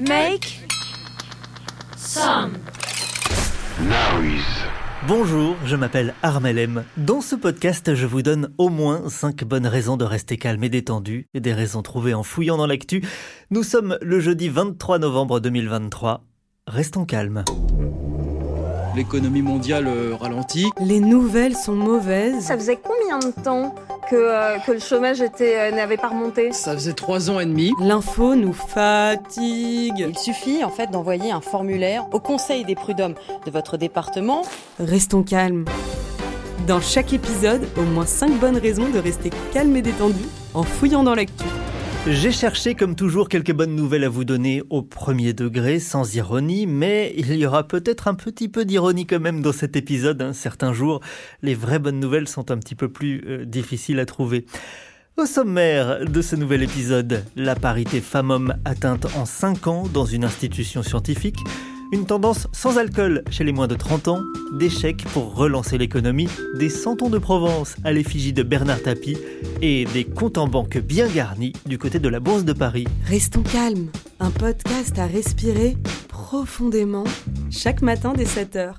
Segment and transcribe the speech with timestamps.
[0.00, 0.60] Make
[1.96, 2.52] some
[3.80, 4.44] Noise.
[5.08, 6.84] Bonjour, je m'appelle Armelem.
[6.96, 10.68] Dans ce podcast, je vous donne au moins 5 bonnes raisons de rester calme et
[10.68, 13.02] détendu, et des raisons trouvées en fouillant dans l'actu.
[13.50, 16.22] Nous sommes le jeudi 23 novembre 2023.
[16.68, 17.44] Restons calmes.
[18.94, 20.70] L'économie mondiale euh, ralentit.
[20.80, 22.44] Les nouvelles sont mauvaises.
[22.44, 23.74] Ça faisait combien de temps
[24.10, 27.46] que, euh, que le chômage était, euh, n'avait pas remonté Ça faisait trois ans et
[27.46, 27.72] demi.
[27.80, 30.06] L'info nous fatigue.
[30.08, 34.42] Il suffit en fait d'envoyer un formulaire au conseil des prud'hommes de votre département.
[34.78, 35.64] Restons calmes.
[36.66, 40.24] Dans chaque épisode, au moins 5 bonnes raisons de rester calme et détendu
[40.54, 41.44] en fouillant dans l'actu.
[42.10, 46.66] J'ai cherché comme toujours quelques bonnes nouvelles à vous donner au premier degré, sans ironie,
[46.66, 50.22] mais il y aura peut-être un petit peu d'ironie quand même dans cet épisode.
[50.22, 50.32] hein.
[50.32, 51.00] Certains jours,
[51.42, 54.46] les vraies bonnes nouvelles sont un petit peu plus euh, difficiles à trouver.
[55.18, 60.24] Au sommaire de ce nouvel épisode, la parité femmes-hommes atteinte en 5 ans dans une
[60.24, 61.40] institution scientifique,
[61.92, 64.20] une tendance sans alcool chez les moins de 30 ans,
[64.52, 69.16] des chèques pour relancer l'économie, des centons de Provence à l'effigie de Bernard Tapie
[69.62, 72.86] et des comptes en banque bien garnis du côté de la Bourse de Paris.
[73.04, 73.88] Restons calmes.
[74.20, 75.76] Un podcast à respirer
[76.08, 77.04] profondément
[77.50, 78.74] chaque matin dès 7h.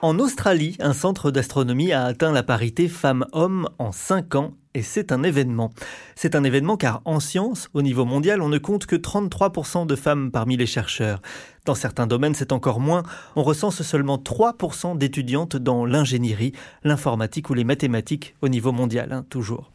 [0.00, 5.10] En Australie, un centre d'astronomie a atteint la parité femmes-hommes en 5 ans et c'est
[5.10, 5.72] un événement.
[6.14, 9.96] C'est un événement car en sciences, au niveau mondial, on ne compte que 33% de
[9.96, 11.20] femmes parmi les chercheurs.
[11.64, 13.02] Dans certains domaines, c'est encore moins.
[13.34, 16.52] On recense seulement 3% d'étudiantes dans l'ingénierie,
[16.84, 19.72] l'informatique ou les mathématiques au niveau mondial, hein, toujours.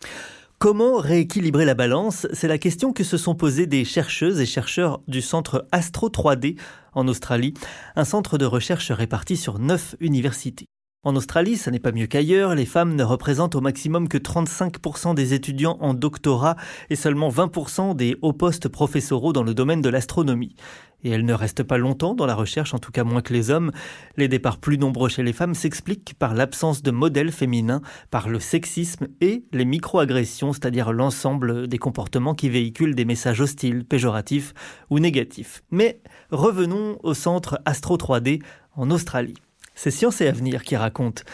[0.63, 2.25] Comment rééquilibrer la balance?
[2.31, 6.57] C'est la question que se sont posées des chercheuses et chercheurs du centre Astro 3D
[6.93, 7.53] en Australie,
[7.97, 10.69] un centre de recherche réparti sur 9 universités.
[11.05, 15.13] En Australie, ça n'est pas mieux qu'ailleurs, les femmes ne représentent au maximum que 35%
[15.13, 16.55] des étudiants en doctorat
[16.89, 20.55] et seulement 20% des hauts postes professoraux dans le domaine de l'astronomie.
[21.03, 23.49] Et elles ne restent pas longtemps dans la recherche, en tout cas moins que les
[23.49, 23.73] hommes.
[24.15, 28.39] Les départs plus nombreux chez les femmes s'expliquent par l'absence de modèles féminins, par le
[28.39, 34.53] sexisme et les microagressions, c'est-à-dire l'ensemble des comportements qui véhiculent des messages hostiles, péjoratifs
[34.89, 35.63] ou négatifs.
[35.69, 35.99] Mais
[36.31, 38.41] revenons au centre Astro 3D
[38.77, 39.35] en Australie.
[39.75, 41.25] C'est Science et Avenir qui raconte.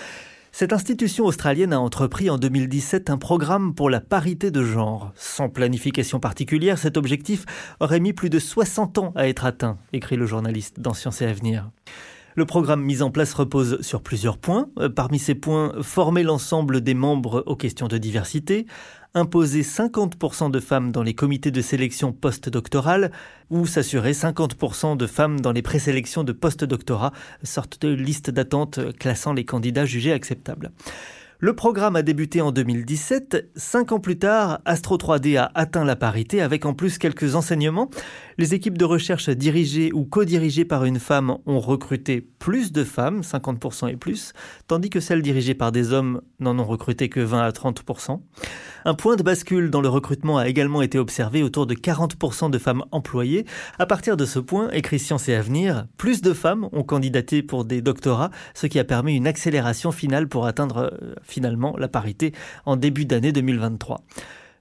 [0.52, 5.12] Cette institution australienne a entrepris en 2017 un programme pour la parité de genre.
[5.16, 7.46] Sans planification particulière, cet objectif
[7.80, 11.26] aurait mis plus de 60 ans à être atteint, écrit le journaliste dans Science et
[11.26, 11.70] Avenir.
[12.36, 14.70] Le programme mis en place repose sur plusieurs points.
[14.80, 18.66] Euh, Parmi ces points, former l'ensemble des membres aux questions de diversité,
[19.14, 23.12] imposer 50% de femmes dans les comités de sélection postdoctorale
[23.50, 29.34] ou s'assurer 50% de femmes dans les présélections de postdoctorat, sorte de liste d'attente classant
[29.34, 30.72] les candidats jugés acceptables.
[31.42, 33.52] Le programme a débuté en 2017.
[33.56, 37.90] Cinq ans plus tard, Astro 3D a atteint la parité avec en plus quelques enseignements.
[38.40, 43.20] Les équipes de recherche dirigées ou co-dirigées par une femme ont recruté plus de femmes,
[43.20, 44.32] 50% et plus,
[44.66, 48.22] tandis que celles dirigées par des hommes n'en ont recruté que 20 à 30%.
[48.86, 52.58] Un point de bascule dans le recrutement a également été observé autour de 40% de
[52.58, 53.46] femmes employées.
[53.78, 57.66] À partir de ce point, écrit Science et Avenir, plus de femmes ont candidaté pour
[57.66, 62.32] des doctorats, ce qui a permis une accélération finale pour atteindre euh, finalement la parité
[62.66, 64.00] en début d'année 2023.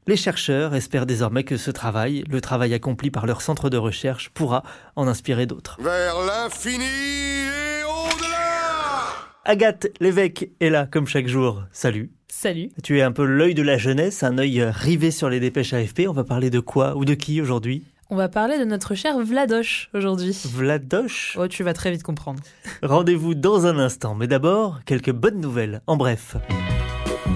[0.09, 4.31] Les chercheurs espèrent désormais que ce travail, le travail accompli par leur centre de recherche,
[4.31, 4.63] pourra
[4.97, 5.77] en inspirer d'autres.
[5.83, 11.63] Vers l'infini et au-delà Agathe l'évêque est là comme chaque jour.
[11.73, 12.11] Salut.
[12.27, 12.71] Salut.
[12.83, 16.07] Tu es un peu l'œil de la jeunesse, un œil rivé sur les dépêches AFP.
[16.09, 17.85] On va parler de quoi ou de qui aujourd'hui?
[18.09, 20.35] On va parler de notre cher Vladoche aujourd'hui.
[20.47, 22.43] Vladoche Oh, tu vas très vite comprendre.
[22.83, 25.83] Rendez-vous dans un instant, mais d'abord, quelques bonnes nouvelles.
[25.87, 26.39] En bref,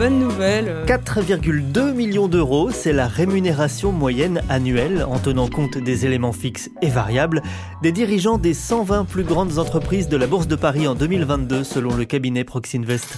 [0.02, 0.66] Bonne nouvelle.
[0.68, 6.70] euh, 4,2 millions d'euros, c'est la rémunération moyenne annuelle, en tenant compte des éléments fixes
[6.82, 7.40] et variables,
[7.84, 11.94] des dirigeants des 120 plus grandes entreprises de la Bourse de Paris en 2022, selon
[11.94, 13.16] le cabinet Proxinvest.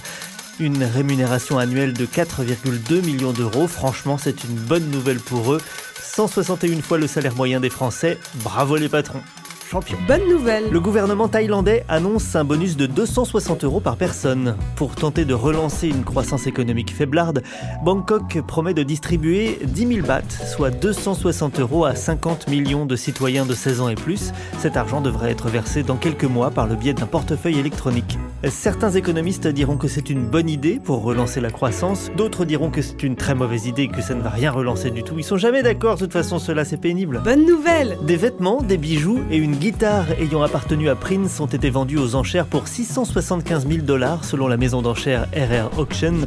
[0.59, 5.61] Une rémunération annuelle de 4,2 millions d'euros, franchement c'est une bonne nouvelle pour eux.
[5.99, 9.23] 161 fois le salaire moyen des Français, bravo les patrons.
[9.65, 9.97] Champion.
[10.07, 14.55] Bonne nouvelle Le gouvernement thaïlandais annonce un bonus de 260 euros par personne.
[14.75, 17.41] Pour tenter de relancer une croissance économique faiblarde,
[17.83, 23.45] Bangkok promet de distribuer 10 000 bahts, soit 260 euros à 50 millions de citoyens
[23.45, 24.31] de 16 ans et plus.
[24.59, 28.17] Cet argent devrait être versé dans quelques mois par le biais d'un portefeuille électronique.
[28.49, 32.81] Certains économistes diront que c'est une bonne idée pour relancer la croissance, d'autres diront que
[32.81, 35.15] c'est une très mauvaise idée et que ça ne va rien relancer du tout.
[35.17, 37.21] Ils sont jamais d'accord, de toute façon cela c'est pénible.
[37.23, 41.69] Bonne nouvelle Des vêtements, des bijoux et une guitare ayant appartenu à Prince ont été
[41.69, 46.25] vendus aux enchères pour 675 000 dollars selon la maison d'enchères RR Auction.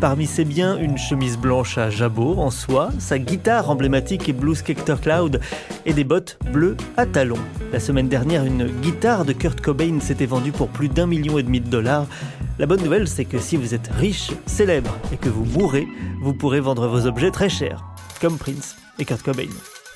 [0.00, 4.54] Parmi ces biens, une chemise blanche à jabot en soie, sa guitare emblématique et Blue
[4.54, 5.40] Skector Cloud
[5.86, 7.38] et des bottes bleues à talons.
[7.72, 11.42] La semaine dernière, une guitare de Kurt Cobain s'était vendue pour plus d'un million et
[11.42, 12.06] demi de dollars.
[12.58, 15.86] La bonne nouvelle, c'est que si vous êtes riche, célèbre et que vous mourrez,
[16.22, 17.84] vous pourrez vendre vos objets très chers,
[18.20, 19.48] comme Prince et Kurt Cobain.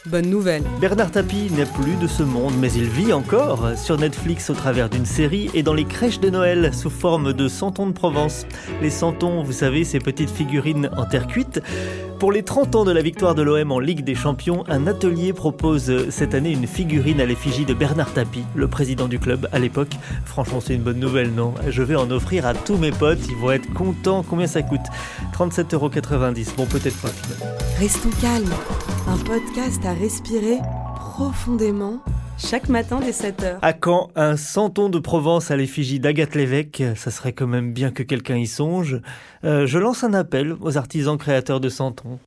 [0.07, 4.51] Bonne nouvelle Bernard Tapie n'est plus de ce monde, mais il vit encore sur Netflix
[4.51, 7.93] au travers d'une série et dans les crèches de Noël sous forme de santons de
[7.93, 8.45] Provence.
[8.81, 11.61] Les santons, vous savez, ces petites figurines en terre cuite.
[12.19, 15.33] Pour les 30 ans de la victoire de l'OM en Ligue des Champions, un atelier
[15.33, 19.61] propose cette année une figurine à l'effigie de Bernard Tapie, le président du club à
[19.61, 19.95] l'époque.
[20.25, 21.55] Franchement, c'est une bonne nouvelle, non?
[21.69, 24.25] Je vais en offrir à tous mes potes, ils vont être contents.
[24.29, 24.81] Combien ça coûte?
[25.33, 26.57] 37,90€.
[26.57, 27.57] Bon, peut-être pas finalement.
[27.79, 28.55] Restons calmes.
[29.09, 30.59] Un podcast à respirer
[30.95, 32.01] profondément
[32.39, 33.59] chaque matin dès 7h.
[33.61, 37.91] À quand un santon de Provence à l'effigie d'Agathe Lévesque Ça serait quand même bien
[37.91, 39.01] que quelqu'un y songe.
[39.45, 42.19] Euh, je lance un appel aux artisans créateurs de santons.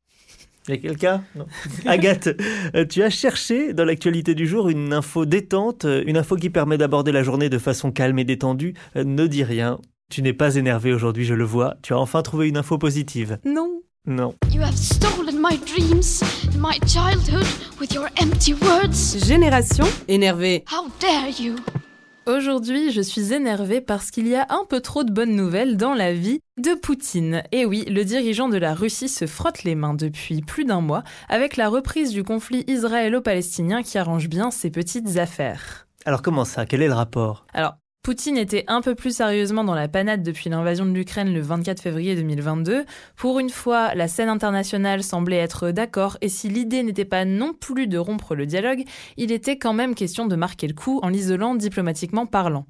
[0.67, 1.23] Y a quelqu'un?
[1.35, 1.45] Non.
[1.85, 2.29] Agathe,
[2.75, 6.49] euh, tu as cherché dans l'actualité du jour une info détente, euh, une info qui
[6.49, 8.73] permet d'aborder la journée de façon calme et détendue.
[8.95, 9.79] Ne dis rien.
[10.09, 11.75] Tu n'es pas énervé aujourd'hui, je le vois.
[11.81, 13.39] Tu as enfin trouvé une info positive.
[13.45, 13.81] Non.
[14.07, 14.35] Non.
[14.53, 16.21] You have stolen my dreams
[16.53, 17.47] and my childhood
[17.79, 19.17] with your empty words.
[19.25, 20.63] Génération énervée.
[20.71, 21.55] How dare you?
[22.27, 25.95] Aujourd'hui, je suis énervée parce qu'il y a un peu trop de bonnes nouvelles dans
[25.95, 27.41] la vie de Poutine.
[27.51, 31.03] Et oui, le dirigeant de la Russie se frotte les mains depuis plus d'un mois
[31.27, 35.87] avec la reprise du conflit israélo-palestinien qui arrange bien ses petites affaires.
[36.05, 36.67] Alors comment ça?
[36.67, 37.45] Quel est le rapport?
[37.53, 41.41] Alors, Poutine était un peu plus sérieusement dans la panade depuis l'invasion de l'Ukraine le
[41.41, 42.85] 24 février 2022.
[43.15, 47.53] Pour une fois, la scène internationale semblait être d'accord et si l'idée n'était pas non
[47.53, 48.83] plus de rompre le dialogue,
[49.17, 52.67] il était quand même question de marquer le coup en l'isolant diplomatiquement parlant.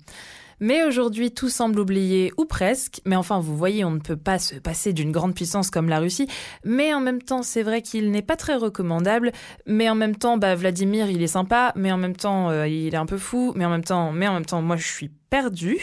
[0.60, 3.02] Mais aujourd'hui, tout semble oublié, ou presque.
[3.06, 6.00] Mais enfin, vous voyez, on ne peut pas se passer d'une grande puissance comme la
[6.00, 6.28] Russie.
[6.64, 9.32] Mais en même temps, c'est vrai qu'il n'est pas très recommandable.
[9.66, 11.74] Mais en même temps, bah, Vladimir, il est sympa.
[11.76, 13.54] Mais en même temps, euh, il est un peu fou.
[13.56, 15.78] Mais en même temps, mais en même temps, moi, je suis perdu.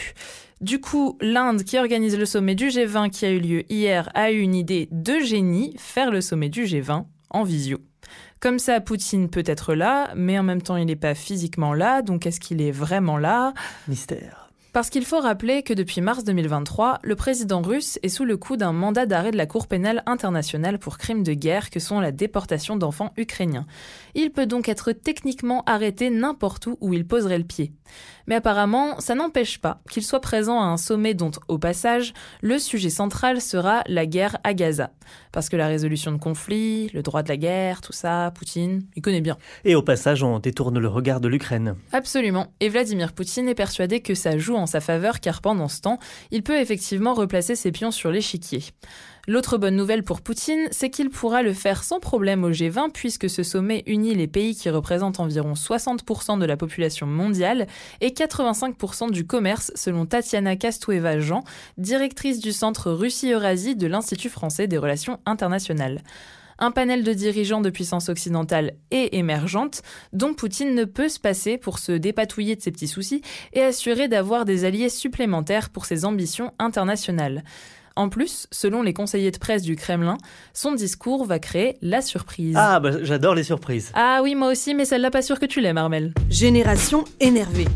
[0.61, 4.31] Du coup, l'Inde, qui organise le sommet du G20 qui a eu lieu hier, a
[4.31, 7.79] eu une idée de génie, faire le sommet du G20 en visio.
[8.39, 12.01] Comme ça, Poutine peut être là, mais en même temps, il n'est pas physiquement là,
[12.01, 13.53] donc est-ce qu'il est vraiment là?
[13.87, 14.42] Mystère.
[14.73, 18.57] Parce qu'il faut rappeler que depuis mars 2023, le président russe est sous le coup
[18.57, 22.11] d'un mandat d'arrêt de la Cour pénale internationale pour crimes de guerre que sont la
[22.11, 23.67] déportation d'enfants ukrainiens.
[24.15, 27.71] Il peut donc être techniquement arrêté n'importe où où il poserait le pied.
[28.25, 32.57] Mais apparemment, ça n'empêche pas qu'il soit présent à un sommet dont, au passage, le
[32.57, 34.91] sujet central sera la guerre à Gaza.
[35.31, 39.01] Parce que la résolution de conflits, le droit de la guerre, tout ça, Poutine, il
[39.01, 39.37] connaît bien.
[39.65, 41.75] Et au passage, on détourne le regard de l'Ukraine.
[41.91, 42.47] Absolument.
[42.59, 45.99] Et Vladimir Poutine est persuadé que ça joue en sa faveur car pendant ce temps,
[46.31, 48.63] il peut effectivement replacer ses pions sur l'échiquier.
[49.25, 53.29] L'autre bonne nouvelle pour Poutine, c'est qu'il pourra le faire sans problème au G20 puisque
[53.29, 57.67] ce sommet unit les pays qui représentent environ 60% de la population mondiale
[58.01, 61.45] et 85% du commerce selon Tatiana Kastueva-Jean,
[61.77, 66.01] directrice du centre Russie-Eurasie de l'Institut français des relations internationales
[66.59, 69.81] un panel de dirigeants de puissances occidentales et émergentes
[70.11, 73.21] dont Poutine ne peut se passer pour se dépatouiller de ses petits soucis
[73.53, 77.43] et assurer d'avoir des alliés supplémentaires pour ses ambitions internationales.
[77.95, 80.17] En plus, selon les conseillers de presse du Kremlin,
[80.53, 82.55] son discours va créer la surprise.
[82.57, 83.91] Ah, bah j'adore les surprises.
[83.93, 86.13] Ah oui, moi aussi, mais celle-là, pas sûr que tu l'aimes, Armel.
[86.29, 87.67] Génération énervée.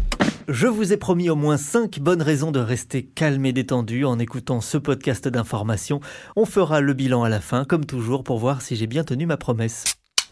[0.47, 4.17] Je vous ai promis au moins 5 bonnes raisons de rester calme et détendu en
[4.17, 5.99] écoutant ce podcast d'information.
[6.37, 9.25] On fera le bilan à la fin, comme toujours, pour voir si j'ai bien tenu
[9.25, 9.83] ma promesse.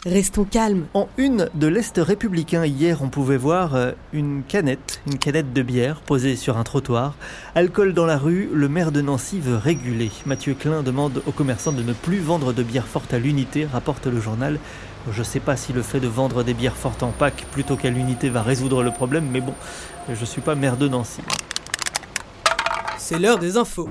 [0.05, 0.86] Restons calmes.
[0.93, 5.63] En une de l'Est républicain, hier, on pouvait voir euh, une canette, une canette de
[5.63, 7.17] bière posée sur un trottoir.
[7.53, 10.12] Alcool dans la rue, le maire de Nancy veut réguler.
[10.25, 14.05] Mathieu Klein demande aux commerçants de ne plus vendre de bière forte à l'unité, rapporte
[14.05, 14.60] le journal.
[15.12, 17.91] Je sais pas si le fait de vendre des bières fortes en pack plutôt qu'à
[17.91, 19.53] l'unité va résoudre le problème, mais bon,
[20.12, 21.21] je suis pas maire de Nancy.
[22.97, 23.88] c'est l'heure des infos.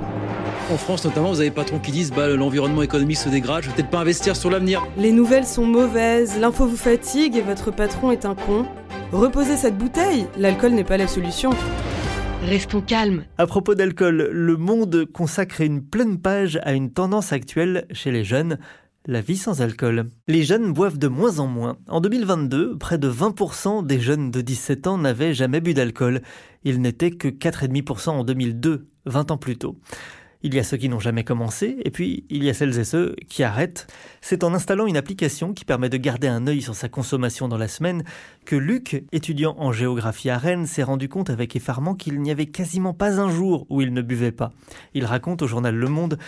[0.73, 3.69] En France notamment, vous avez des patrons qui disent bah, l'environnement économique se dégrade, je
[3.69, 4.83] vais peut-être pas investir sur l'avenir.
[4.97, 8.67] Les nouvelles sont mauvaises, l'info vous fatigue et votre patron est un con.
[9.13, 11.51] Reposez cette bouteille, l'alcool n'est pas la solution.
[12.43, 13.25] Restons calmes.
[13.39, 18.25] À propos d'alcool, le monde consacre une pleine page à une tendance actuelle chez les
[18.25, 18.59] jeunes,
[19.07, 20.09] la vie sans alcool.
[20.29, 21.77] Les jeunes boivent de moins en moins.
[21.89, 26.23] En 2022, près de 20% des jeunes de 17 ans n'avaient jamais bu d'alcool.
[26.65, 29.79] Ils n'étaient que 4,5% en 2002, 20 ans plus tôt.
[30.47, 32.85] Il y a ceux qui n'ont jamais commencé, et puis il y a celles et
[32.85, 33.87] ceux qui arrêtent.
[34.21, 37.57] C'est en installant une application qui permet de garder un œil sur sa consommation dans
[37.57, 38.05] la semaine
[38.45, 42.45] que Luc, étudiant en géographie à Rennes, s'est rendu compte avec effarement qu'il n'y avait
[42.45, 44.53] quasiment pas un jour où il ne buvait pas.
[44.93, 46.19] Il raconte au journal Le Monde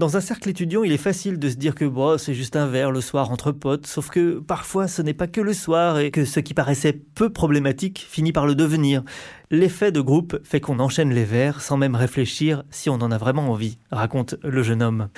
[0.00, 2.66] dans un cercle étudiant, il est facile de se dire que bon, c'est juste un
[2.66, 6.10] verre le soir entre potes, sauf que parfois ce n'est pas que le soir et
[6.10, 9.02] que ce qui paraissait peu problématique finit par le devenir.
[9.50, 13.18] L'effet de groupe fait qu'on enchaîne les verres sans même réfléchir si on en a
[13.18, 15.08] vraiment envie, raconte le jeune homme.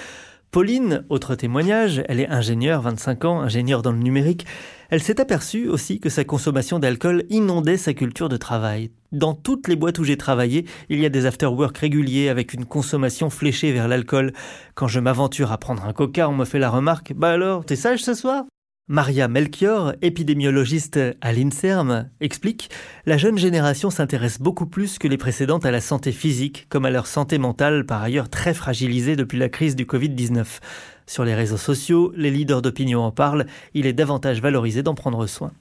[0.53, 4.45] Pauline, autre témoignage, elle est ingénieure, 25 ans, ingénieure dans le numérique.
[4.91, 8.91] Elle s'est aperçue aussi que sa consommation d'alcool inondait sa culture de travail.
[9.13, 12.67] Dans toutes les boîtes où j'ai travaillé, il y a des after-work réguliers avec une
[12.67, 14.35] consommation fléchée vers l'alcool.
[14.75, 17.75] Quand je m'aventure à prendre un coca, on me fait la remarque Bah alors, t'es
[17.75, 18.45] sage ce soir?
[18.89, 22.69] Maria Melchior, épidémiologiste à l'INSERM, explique
[23.07, 26.91] La jeune génération s'intéresse beaucoup plus que les précédentes à la santé physique, comme à
[26.91, 30.45] leur santé mentale, par ailleurs très fragilisée depuis la crise du Covid-19.
[31.07, 35.29] Sur les réseaux sociaux, les leaders d'opinion en parlent, il est davantage valorisé d'en prendre
[35.29, 35.53] soin.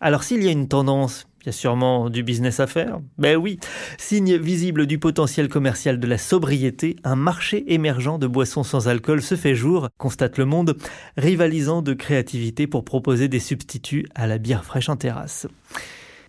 [0.00, 3.00] Alors s'il y a une tendance, il y a sûrement du business à faire.
[3.18, 3.58] Ben oui,
[3.98, 9.20] signe visible du potentiel commercial de la sobriété, un marché émergent de boissons sans alcool
[9.20, 10.76] se fait jour, constate le monde,
[11.18, 15.46] rivalisant de créativité pour proposer des substituts à la bière fraîche en terrasse.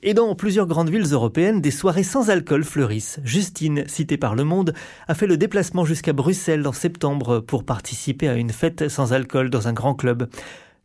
[0.04, 3.20] Et dans plusieurs grandes villes européennes, des soirées sans alcool fleurissent.
[3.24, 4.76] Justine, citée par Le Monde,
[5.08, 9.50] a fait le déplacement jusqu'à Bruxelles en septembre pour participer à une fête sans alcool
[9.50, 10.30] dans un grand club.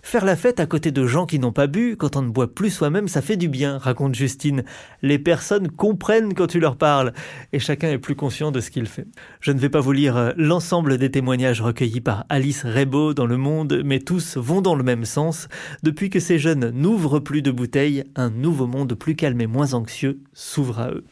[0.03, 2.55] Faire la fête à côté de gens qui n'ont pas bu, quand on ne boit
[2.55, 4.65] plus soi-même, ça fait du bien, raconte Justine.
[5.03, 7.13] Les personnes comprennent quand tu leur parles,
[7.53, 9.07] et chacun est plus conscient de ce qu'il fait.
[9.41, 13.27] Je ne vais pas vous lire euh, l'ensemble des témoignages recueillis par Alice Rebaud dans
[13.27, 15.49] Le Monde, mais tous vont dans le même sens.
[15.83, 19.75] Depuis que ces jeunes n'ouvrent plus de bouteilles, un nouveau monde plus calme et moins
[19.75, 21.05] anxieux s'ouvre à eux.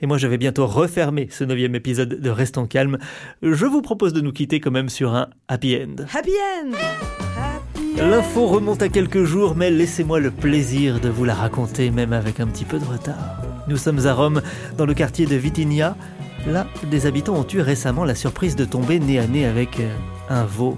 [0.00, 2.98] Et moi, je vais bientôt refermer ce neuvième épisode de Restons calmes.
[3.42, 6.04] Je vous propose de nous quitter quand même sur un happy end.
[6.12, 7.53] Happy end
[7.96, 12.40] L'info remonte à quelques jours, mais laissez-moi le plaisir de vous la raconter, même avec
[12.40, 13.40] un petit peu de retard.
[13.68, 14.42] Nous sommes à Rome,
[14.76, 15.96] dans le quartier de Vitinia.
[16.46, 19.94] Là, des habitants ont eu récemment la surprise de tomber nez à nez avec euh,
[20.28, 20.76] un veau.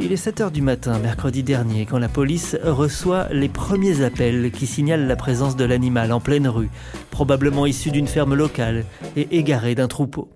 [0.00, 4.50] Il est 7 heures du matin, mercredi dernier, quand la police reçoit les premiers appels
[4.50, 6.70] qui signalent la présence de l'animal en pleine rue,
[7.10, 8.84] probablement issu d'une ferme locale
[9.16, 10.28] et égaré d'un troupeau.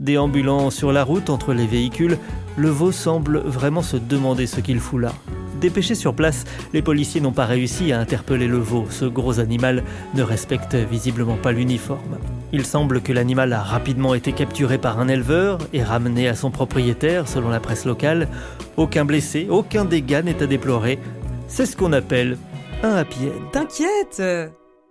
[0.00, 2.18] Déambulant sur la route entre les véhicules,
[2.56, 5.12] le veau semble vraiment se demander ce qu'il fout là.
[5.60, 8.86] Dépêchés sur place, les policiers n'ont pas réussi à interpeller le veau.
[8.90, 9.84] Ce gros animal
[10.14, 12.18] ne respecte visiblement pas l'uniforme.
[12.52, 16.50] Il semble que l'animal a rapidement été capturé par un éleveur et ramené à son
[16.50, 18.28] propriétaire, selon la presse locale.
[18.76, 20.98] Aucun blessé, aucun dégât n'est à déplorer.
[21.48, 22.36] C'est ce qu'on appelle
[22.82, 23.28] un happy.
[23.52, 24.20] T'inquiète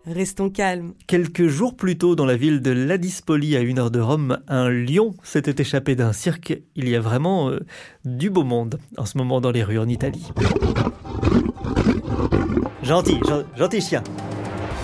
[0.08, 0.94] Restons calmes.
[1.08, 4.70] Quelques jours plus tôt, dans la ville de Ladispoli, à une heure de Rome, un
[4.70, 6.62] lion s'était échappé d'un cirque.
[6.76, 7.60] Il y a vraiment euh,
[8.06, 10.28] du beau monde en ce moment dans les rues en Italie.
[12.84, 14.04] Gentil, gen- gentil chien.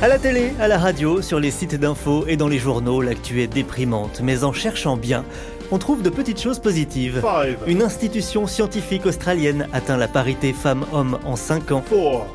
[0.01, 3.41] À la télé, à la radio, sur les sites d'infos et dans les journaux, l'actu
[3.41, 4.21] est déprimante.
[4.23, 5.23] Mais en cherchant bien,
[5.71, 7.23] on trouve de petites choses positives.
[7.65, 11.83] Une institution scientifique australienne atteint la parité femmes-hommes en 5 ans.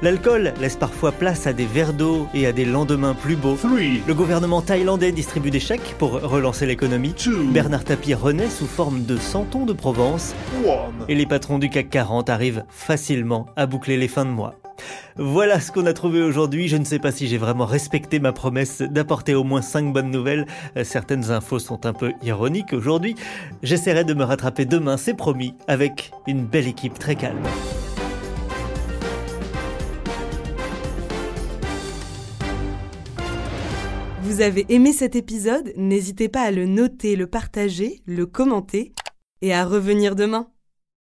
[0.02, 3.56] L'alcool laisse parfois place à des verres d'eau et à des lendemains plus beaux.
[3.64, 7.14] Le gouvernement thaïlandais distribue des chèques pour relancer l'économie.
[7.52, 10.34] Bernard Tapie renaît sous forme de centon de Provence.
[11.08, 14.54] Et les patrons du CAC 40 arrivent facilement à boucler les fins de mois.
[15.16, 16.68] Voilà ce qu'on a trouvé aujourd'hui.
[16.68, 20.10] Je ne sais pas si j'ai vraiment respecté ma promesse d'apporter au moins 5 bonnes
[20.10, 20.46] nouvelles.
[20.76, 23.14] Euh, Certaines infos sont un peu ironiques aujourd'hui.
[23.62, 27.42] J'essaierai de me rattraper demain, c'est promis, avec une belle équipe très calme.
[34.22, 35.72] Vous avez aimé cet épisode?
[35.76, 38.92] N'hésitez pas à le noter, le partager, le commenter
[39.40, 40.48] et à revenir demain.